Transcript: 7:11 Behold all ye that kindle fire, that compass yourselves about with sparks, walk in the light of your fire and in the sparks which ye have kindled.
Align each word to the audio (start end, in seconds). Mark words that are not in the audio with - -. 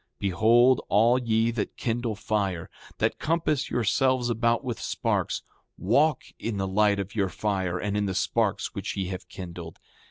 7:11 0.15 0.19
Behold 0.19 0.81
all 0.89 1.19
ye 1.19 1.51
that 1.51 1.77
kindle 1.77 2.15
fire, 2.15 2.71
that 2.97 3.19
compass 3.19 3.69
yourselves 3.69 4.31
about 4.31 4.63
with 4.63 4.79
sparks, 4.79 5.43
walk 5.77 6.23
in 6.39 6.57
the 6.57 6.67
light 6.67 6.97
of 6.99 7.13
your 7.13 7.29
fire 7.29 7.77
and 7.77 7.95
in 7.95 8.07
the 8.07 8.15
sparks 8.15 8.73
which 8.73 8.97
ye 8.97 9.09
have 9.09 9.29
kindled. 9.29 9.77